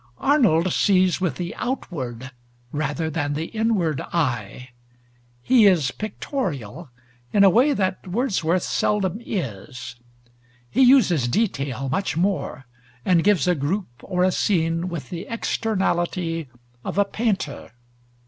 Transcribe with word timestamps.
Arnold 0.17 0.73
sees 0.73 1.21
with 1.21 1.35
the 1.35 1.53
outward 1.57 2.31
rather 2.71 3.07
than 3.07 3.35
the 3.35 3.45
inward 3.45 4.01
eye. 4.11 4.69
He 5.43 5.67
is 5.67 5.91
pictorial 5.91 6.89
in 7.31 7.43
a 7.43 7.51
way 7.51 7.73
that 7.73 8.07
Wordsworth 8.07 8.63
seldom 8.63 9.21
is; 9.23 9.97
he 10.71 10.81
uses 10.81 11.27
detail 11.27 11.87
much 11.87 12.17
more, 12.17 12.65
and 13.05 13.23
gives 13.23 13.47
a 13.47 13.53
group 13.53 13.89
or 14.01 14.23
a 14.23 14.31
scene 14.31 14.89
with 14.89 15.11
the 15.11 15.27
externality 15.27 16.49
of 16.83 16.97
a 16.97 17.05
painter. 17.05 17.69